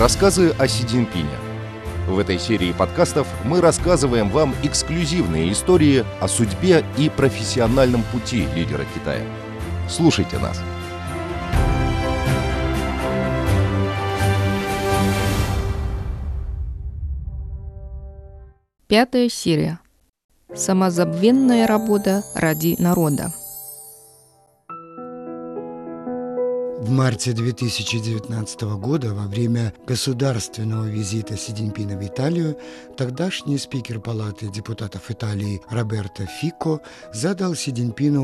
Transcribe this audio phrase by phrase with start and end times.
[0.00, 1.28] Рассказы о Си Цзиньпине.
[2.08, 8.86] В этой серии подкастов мы рассказываем вам эксклюзивные истории о судьбе и профессиональном пути лидера
[8.94, 9.22] Китая.
[9.90, 10.58] Слушайте нас.
[18.88, 19.80] Пятая серия.
[20.54, 23.34] Самозабвенная работа ради народа.
[26.80, 32.56] В марте 2019 года во время государственного визита Си в Италию
[32.96, 36.80] тогдашний спикер Палаты депутатов Италии Роберто Фико
[37.12, 37.74] задал Си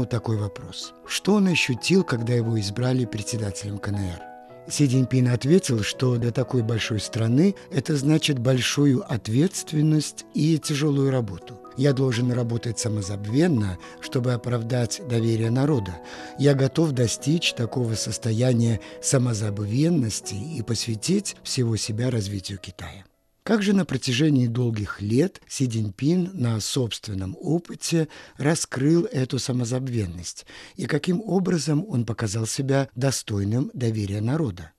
[0.08, 0.95] такой вопрос.
[1.06, 4.35] Что он ощутил, когда его избрали председателем КНР?
[4.68, 11.60] Си Цзиньпин ответил, что для такой большой страны это значит большую ответственность и тяжелую работу.
[11.76, 15.98] Я должен работать самозабвенно, чтобы оправдать доверие народа.
[16.38, 23.04] Я готов достичь такого состояния самозабвенности и посвятить всего себя развитию Китая.
[23.46, 30.87] Как же на протяжении долгих лет Си Цзиньпин на собственном опыте раскрыл эту самозабвенность и
[30.87, 34.73] каким образом он показал себя достойным доверия народа?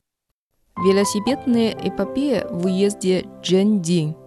[0.76, 4.18] Велосипедная эпопея в уезде Джендин–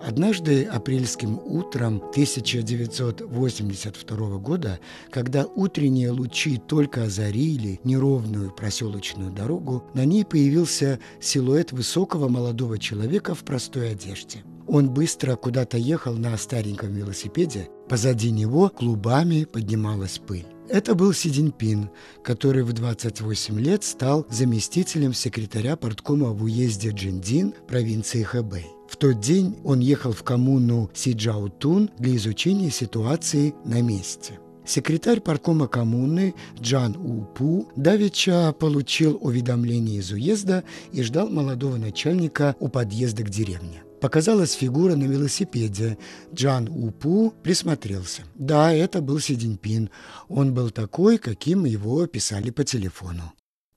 [0.00, 10.24] Однажды апрельским утром 1982 года, когда утренние лучи только озарили неровную проселочную дорогу, на ней
[10.24, 14.42] появился силуэт высокого молодого человека в простой одежде.
[14.68, 20.46] Он быстро куда-то ехал на стареньком велосипеде, позади него клубами поднималась пыль.
[20.68, 21.88] Это был Си Цзиньпин,
[22.22, 28.77] который в 28 лет стал заместителем секретаря порткома в уезде Джиндин провинции Хэбэй.
[28.88, 34.40] В тот день он ехал в коммуну Сиджаутун для изучения ситуации на месте.
[34.64, 42.68] Секретарь паркома коммуны Джан Упу давеча получил уведомление из уезда и ждал молодого начальника у
[42.68, 43.82] подъезда к деревне.
[44.00, 45.98] Показалась фигура на велосипеде.
[46.34, 48.22] Джан Упу присмотрелся.
[48.34, 49.90] Да, это был Си Цзиньпин.
[50.28, 53.32] Он был такой, каким его описали по телефону.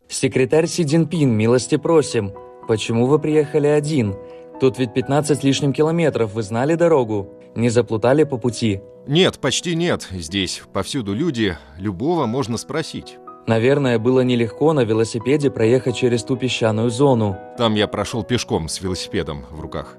[0.09, 2.31] «Секретарь Си Цзиньпин, милости просим.
[2.67, 4.16] Почему вы приехали один?
[4.61, 7.27] Тут ведь 15 с лишним километров, вы знали дорогу?
[7.55, 10.07] Не заплутали по пути?» Нет, почти нет.
[10.11, 13.17] Здесь повсюду люди, любого можно спросить.
[13.47, 17.39] Наверное, было нелегко на велосипеде проехать через ту песчаную зону.
[17.57, 19.97] Там я прошел пешком с велосипедом в руках.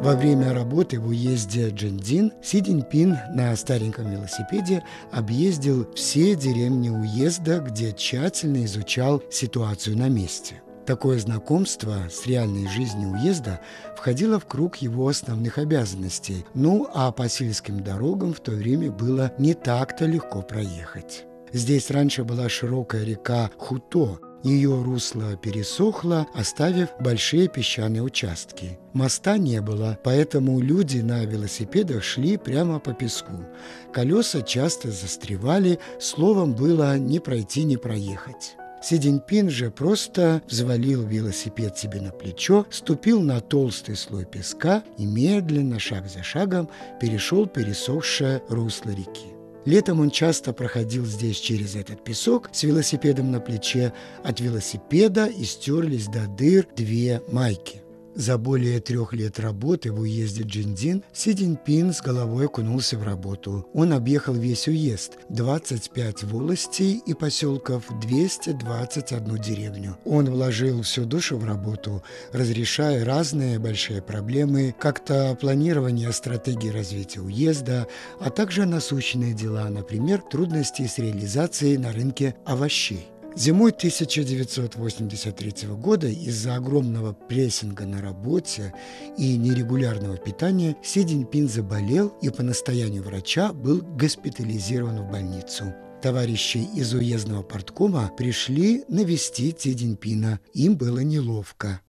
[0.00, 4.82] Во время работы в уезде Джиндин Си Цзиньпин на стареньком велосипеде
[5.12, 10.62] объездил все деревни уезда, где тщательно изучал ситуацию на месте.
[10.86, 13.60] Такое знакомство с реальной жизнью уезда
[13.96, 19.32] входило в круг его основных обязанностей, ну а по сельским дорогам в то время было
[19.38, 21.24] не так-то легко проехать.
[21.52, 28.78] Здесь раньше была широкая река Хуто, ее русло пересохло, оставив большие песчаные участки.
[28.92, 33.44] Моста не было, поэтому люди на велосипедах шли прямо по песку.
[33.92, 38.56] Колеса часто застревали, словом, было не пройти, не проехать.
[38.82, 45.06] Си Цзиньпин же просто взвалил велосипед себе на плечо, ступил на толстый слой песка и
[45.06, 46.68] медленно, шаг за шагом,
[47.00, 49.32] перешел пересохшее русло реки.
[49.64, 53.92] Летом он часто проходил здесь через этот песок с велосипедом на плече.
[54.24, 57.81] От велосипеда истерлись до дыр две майки.
[58.14, 63.66] За более трех лет работы в уезде Джиндин Си Цзиньпин с головой окунулся в работу.
[63.72, 69.96] Он объехал весь уезд, 25 волостей и поселков, 221 деревню.
[70.04, 72.02] Он вложил всю душу в работу,
[72.32, 77.86] разрешая разные большие проблемы, как-то планирование стратегии развития уезда,
[78.20, 83.08] а также насущные дела, например, трудности с реализацией на рынке овощей.
[83.34, 88.74] Зимой 1983 года из-за огромного прессинга на работе
[89.16, 95.72] и нерегулярного питания Си Цзиньпин заболел и по настоянию врача был госпитализирован в больницу.
[96.02, 100.40] Товарищи из уездного порткома пришли навестить Си Цзиньпина.
[100.52, 101.80] Им было неловко.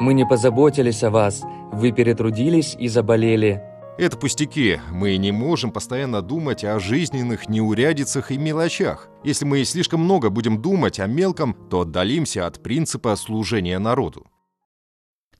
[0.00, 1.42] Мы не позаботились о вас.
[1.72, 3.69] Вы перетрудились и заболели.
[4.00, 4.80] Это пустяки.
[4.90, 9.10] Мы не можем постоянно думать о жизненных неурядицах и мелочах.
[9.24, 14.26] Если мы слишком много будем думать о мелком, то отдалимся от принципа служения народу.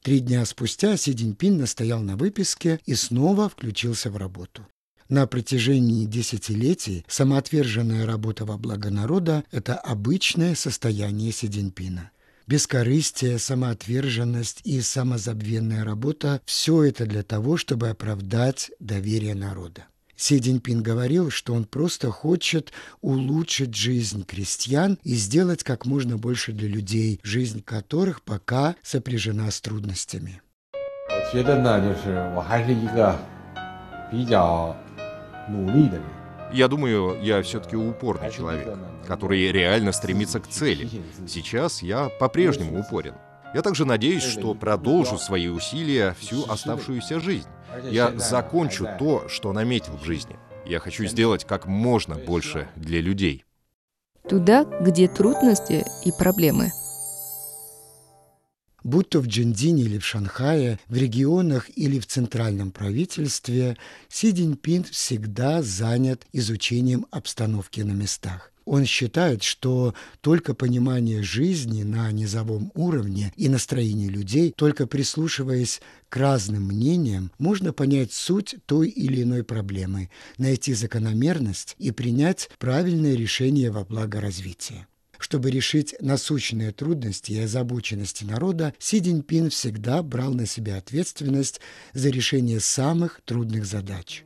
[0.03, 4.67] Три дня спустя Си Цзиньпин настоял на выписке и снова включился в работу.
[5.09, 12.11] На протяжении десятилетий самоотверженная работа во благо народа– это обычное состояние Си Цзиньпина
[12.50, 19.86] Бескорыстие, самоотверженность и самозабвенная работа – все это для того, чтобы оправдать доверие народа.
[20.16, 22.72] Си Цзиньпин говорил, что он просто хочет
[23.02, 29.60] улучшить жизнь крестьян и сделать как можно больше для людей, жизнь которых пока сопряжена с
[29.60, 30.42] трудностями.
[31.10, 33.20] 我觉得呢，就是我还是一个
[34.12, 34.76] 比较
[35.50, 36.19] 努力的人。
[36.53, 38.77] Я думаю, я все-таки упорный человек,
[39.07, 40.89] который реально стремится к цели.
[41.29, 43.15] Сейчас я по-прежнему упорен.
[43.55, 47.49] Я также надеюсь, что продолжу свои усилия всю оставшуюся жизнь.
[47.85, 50.37] Я закончу то, что наметил в жизни.
[50.65, 53.45] Я хочу сделать как можно больше для людей.
[54.29, 56.71] Туда, где трудности и проблемы.
[58.83, 63.77] Будь то в Джиндине или в Шанхае, в регионах или в центральном правительстве,
[64.09, 68.53] Си Цзиньпин всегда занят изучением обстановки на местах.
[68.65, 76.17] Он считает, что только понимание жизни на низовом уровне и настроение людей, только прислушиваясь к
[76.17, 83.73] разным мнениям, можно понять суть той или иной проблемы, найти закономерность и принять правильное решение
[83.73, 84.87] во благо развития.
[85.21, 91.61] Чтобы решить насущные трудности и озабоченности народа, Си Цзиньпин всегда брал на себя ответственность
[91.93, 94.25] за решение самых трудных задач.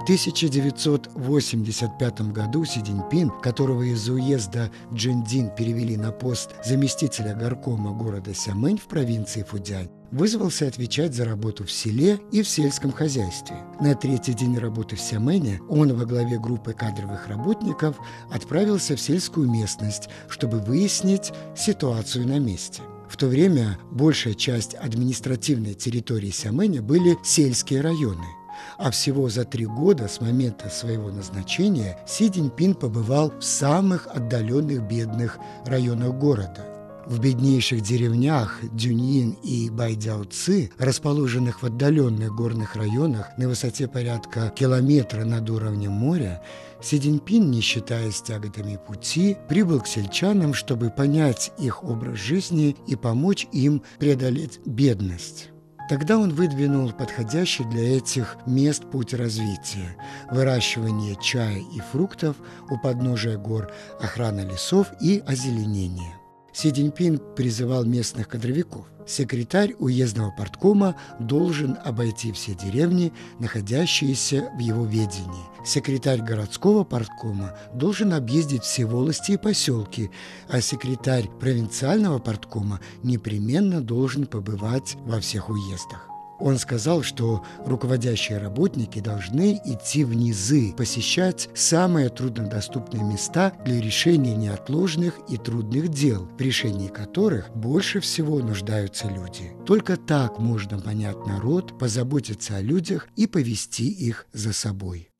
[0.00, 8.32] В 1985 году Си Цзиньпин, которого из уезда Джиндин перевели на пост заместителя горкома города
[8.34, 13.56] Сямэнь в провинции Фудзянь, вызвался отвечать за работу в селе и в сельском хозяйстве.
[13.80, 17.96] На третий день работы в Сямене он во главе группы кадровых работников
[18.30, 22.82] отправился в сельскую местность, чтобы выяснить ситуацию на месте.
[23.08, 28.26] В то время большая часть административной территории Сяменя были сельские районы–
[28.78, 34.82] а всего за три года с момента своего назначения Си Цзиньпин побывал в самых отдаленных
[34.82, 36.71] бедных районах города.
[37.12, 45.26] В беднейших деревнях Дюньин и Байдяоци, расположенных в отдаленных горных районах на высоте порядка километра
[45.26, 46.42] над уровнем моря,
[46.80, 52.96] Си Цзиньпин, не считаясь тяготами пути, прибыл к сельчанам, чтобы понять их образ жизни и
[52.96, 55.50] помочь им преодолеть бедность.
[55.90, 59.98] Тогда он выдвинул подходящий для этих мест путь развития–
[60.30, 62.36] выращивание чая и фруктов
[62.70, 63.70] у подножия гор,
[64.00, 66.21] охрана лесов и озеленение.
[66.52, 68.86] Си Цзиньпин призывал местных кадровиков.
[69.06, 75.50] Секретарь уездного порткома должен обойти все деревни, находящиеся в его ведении.
[75.64, 80.10] Секретарь городского порткома должен объездить все волости и поселки,
[80.48, 86.11] а секретарь провинциального порткома непременно должен побывать во всех уездах.
[86.42, 94.34] Он сказал, что руководящие работники должны идти в низы, посещать самые труднодоступные места для решения
[94.34, 99.52] неотложных и трудных дел, в решении которых больше всего нуждаются люди.
[99.64, 105.10] Только так можно понять народ, позаботиться о людях и повести их за собой.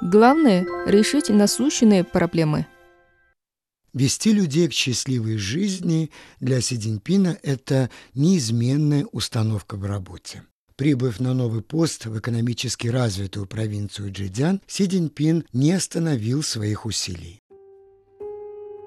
[0.00, 2.66] Главное– решить насущные проблемы.
[3.92, 10.44] Вести людей к счастливой жизни для Си Цзиньпина– это неизменная установка в работе.
[10.80, 17.42] Прибыв на новый пост в экономически развитую провинцию Джидзян, Си Цзиньпин не остановил своих усилий.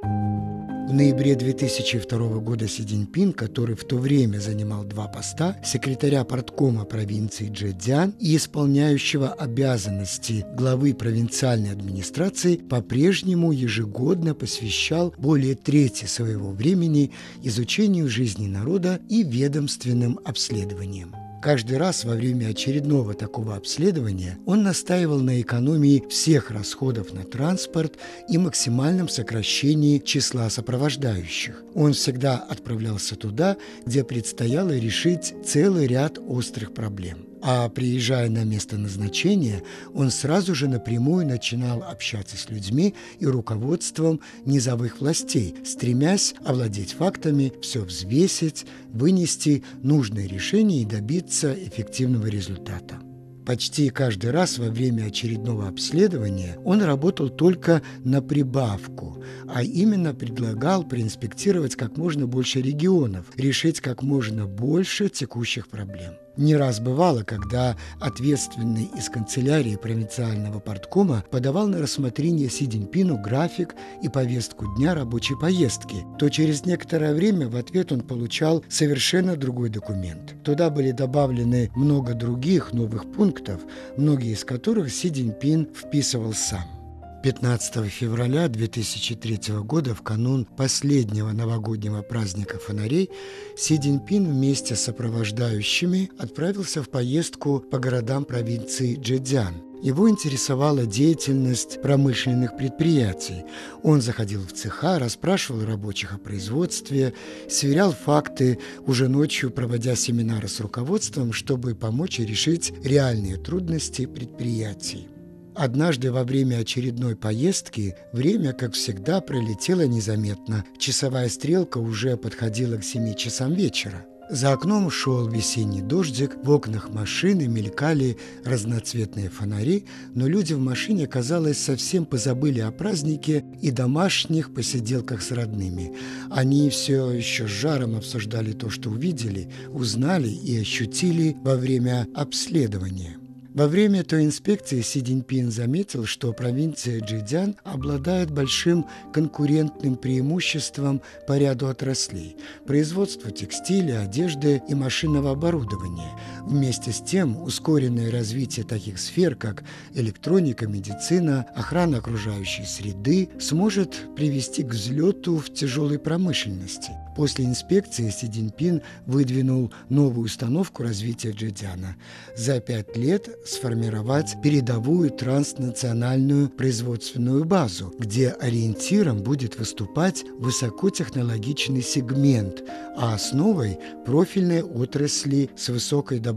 [0.01, 6.85] В ноябре 2002 года Си Цзиньпин, который в то время занимал два поста, секретаря порткома
[6.85, 17.12] провинции Джэцзян и исполняющего обязанности главы провинциальной администрации, по-прежнему ежегодно посвящал более трети своего времени
[17.43, 21.23] изучению жизни народа и ведомственным обследованиям.
[21.43, 27.97] Каждый раз во время очередного такого обследования он настаивал на экономии всех расходов на транспорт
[28.29, 31.62] и максимальном сокращении числа сопровождающих.
[31.75, 37.32] Он всегда отправлялся туда, где предстояло решить целый ряд острых проблем.
[37.45, 44.21] А приезжая на место назначения, он сразу же напрямую начинал общаться с людьми и руководством
[44.45, 53.01] низовых властей, стремясь овладеть фактами, все взвесить, вынести нужное решение и добиться эффективного результата.
[53.45, 59.21] Почти каждый раз во время очередного обследования он работал только на прибавку,
[59.53, 66.13] а именно предлагал проинспектировать как можно больше регионов, решить как можно больше текущих проблем.
[66.35, 73.75] Не раз бывало, когда ответственный из канцелярии провинциального порткома подавал на рассмотрение Си Цзиньпину график
[74.01, 79.69] и повестку дня рабочей поездки, то через некоторое время в ответ он получал совершенно другой
[79.69, 80.35] документ.
[80.43, 83.61] Туда были добавлены много других новых пунктов,
[83.95, 86.82] многие из которых Си Цзиньпин вписывал сам.
[87.24, 93.10] 15 февраля 2003 года, в канун последнего новогоднего праздника фонарей,
[93.56, 99.53] Си Цзиньпин вместе с сопровождающими отправился в поездку по городам провинции Джэцзян.
[99.82, 103.46] Его интересовала деятельность промышленных предприятий.
[103.84, 107.13] Он заходил в цеха, расспрашивал рабочих о производстве,
[107.50, 115.08] сверял факты, уже ночью проводя семинары с руководством, чтобы помочь решить реальные трудности предприятий.
[115.55, 120.65] Однажды во время очередной поездки время, как всегда, пролетело незаметно.
[120.77, 124.05] Часовая стрелка уже подходила к семи часам вечера.
[124.29, 131.07] За окном шел весенний дождик, в окнах машины мелькали разноцветные фонари, но люди в машине,
[131.07, 135.93] казалось, совсем позабыли о празднике и домашних посиделках с родными.
[136.31, 143.17] Они все еще с жаром обсуждали то, что увидели, узнали и ощутили во время обследования.
[143.53, 151.38] Во время той инспекции Си Диньпин заметил, что провинция Джидзян обладает большим конкурентным преимуществом по
[151.38, 156.10] ряду отраслей– производству текстиля, одежды и машинного оборудования.
[156.45, 164.63] Вместе с тем, ускоренное развитие таких сфер, как электроника, медицина, охрана окружающей среды, сможет привести
[164.63, 166.91] к взлету в тяжелой промышленности.
[167.15, 171.95] После инспекции Си Диньпин выдвинул новую установку развития Джидзяна.
[172.35, 182.63] За пять лет сформировать передовую транснациональную производственную базу, где ориентиром будет выступать высокотехнологичный сегмент,
[182.97, 186.32] а основой– профильные отрасли с высокой добавленной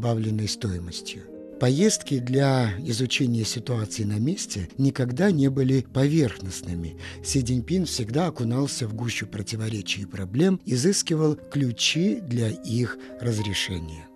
[0.48, 1.22] стоимостью.
[1.60, 6.96] Поездки для изучения ситуации на месте никогда не были поверхностными.
[7.24, 14.06] Си Цзиньпин всегда окунался в гущу противоречий и проблем, изыскивал ключи для их разрешения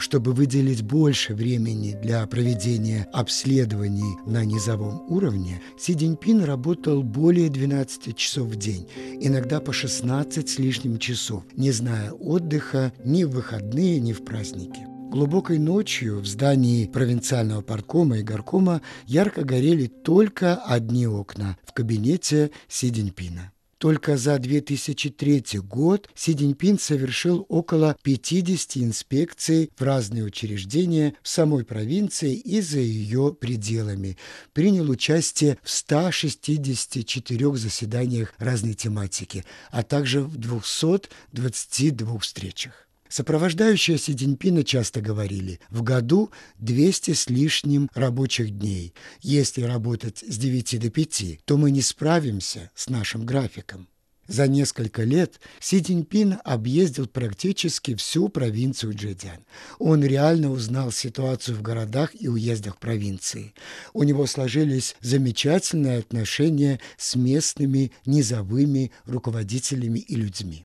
[0.00, 8.16] чтобы выделить больше времени для проведения обследований на низовом уровне, Си Диньпин работал более 12
[8.16, 8.88] часов в день,
[9.20, 14.89] иногда по 16 с лишним часов, не зная отдыха ни в выходные, ни в праздники.
[15.10, 22.52] Глубокой ночью в здании провинциального парткома и горкома ярко горели только одни окна в кабинете
[22.68, 23.50] Си Диньпина.
[23.78, 31.64] Только за 2003 год Си Диньпин совершил около 50 инспекций в разные учреждения в самой
[31.64, 34.16] провинции и за ее пределами.
[34.52, 42.86] Принял участие в 164 заседаниях разной тематики, а также в 222 встречах.
[43.10, 48.94] Сопровождающие Си Цзиньпина часто говорили, в году 200 с лишним рабочих дней.
[49.20, 53.88] Если работать с 9 до 5, то мы не справимся с нашим графиком.
[54.28, 59.44] За несколько лет Си Цзиньпин объездил практически всю провинцию Джэцзян.
[59.80, 63.54] Он реально узнал ситуацию в городах и уездах провинции.
[63.92, 70.64] У него сложились замечательные отношения с местными низовыми руководителями и людьми.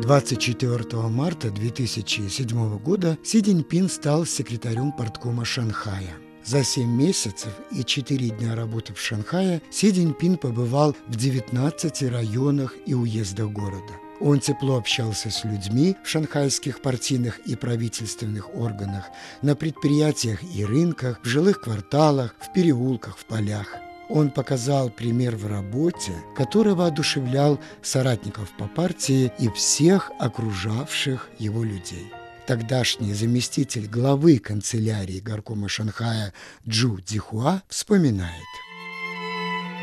[0.00, 6.16] 24 марта 2007 года Си Диньпин стал секретарем порткома Шанхая.
[6.42, 12.76] За 7 месяцев и 4 дня работы в Шанхае Си Диньпин побывал в 19 районах
[12.86, 13.92] и уездах города.
[14.20, 19.04] Он тепло общался с людьми в шанхайских партийных и правительственных органах,
[19.42, 23.66] на предприятиях и рынках, в жилых кварталах, в переулках, в полях–
[24.10, 32.12] он показал пример в работе, который воодушевлял соратников по партии и всех окружавших его людей.
[32.46, 36.32] Тогдашний заместитель главы канцелярии горкома Шанхая
[36.68, 38.32] Джу Дихуа вспоминает.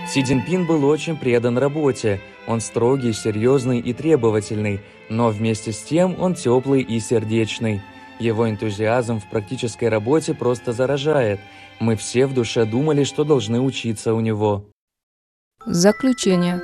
[0.09, 2.21] Си Цзиньпин был очень предан работе.
[2.47, 7.81] Он строгий, серьезный и требовательный, но вместе с тем он теплый и сердечный.
[8.19, 11.39] Его энтузиазм в практической работе просто заражает–
[11.79, 14.71] мы все в душе думали, что должны учиться у него.
[15.65, 16.61] Заключение.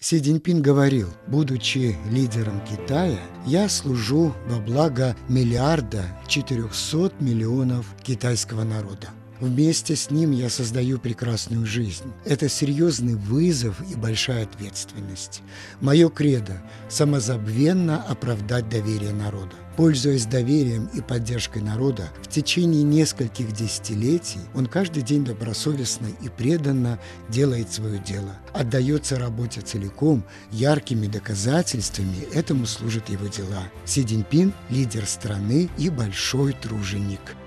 [0.00, 9.08] Си Цзиньпин говорил, будучи лидером Китая, я служу во благо миллиарда 400 миллионов китайского народа.
[9.40, 12.12] Вместе с ним я создаю прекрасную жизнь.
[12.24, 15.42] Это серьезный вызов и большая ответственность.
[15.80, 19.56] Мое кредо– самозабвенно оправдать доверие народа.
[19.76, 27.00] Пользуясь доверием и поддержкой народа, в течение нескольких десятилетий он каждый день добросовестно и преданно
[27.28, 33.64] делает свое дело, отдается работе целиком, яркими доказательствами этому служат его дела.
[33.84, 37.20] Си Цзиньпин– лидер страны и большой труженик–